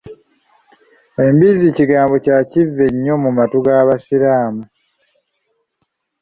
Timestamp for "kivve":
2.49-2.85